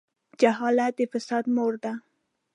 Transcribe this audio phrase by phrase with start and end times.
[0.39, 1.93] جهالت د فساد مور ده.